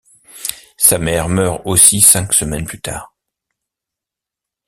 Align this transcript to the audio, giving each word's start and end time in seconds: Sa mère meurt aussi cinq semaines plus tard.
Sa 0.77 0.97
mère 0.97 1.29
meurt 1.29 1.61
aussi 1.65 2.01
cinq 2.01 2.33
semaines 2.33 2.65
plus 2.65 2.81
tard. 2.81 3.13